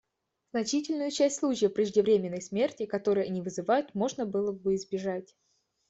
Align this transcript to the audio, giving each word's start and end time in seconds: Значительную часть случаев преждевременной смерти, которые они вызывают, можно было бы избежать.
Значительную 0.49 1.11
часть 1.11 1.35
случаев 1.37 1.75
преждевременной 1.75 2.41
смерти, 2.41 2.87
которые 2.87 3.27
они 3.27 3.39
вызывают, 3.39 3.93
можно 3.93 4.25
было 4.25 4.51
бы 4.51 4.73
избежать. 4.73 5.35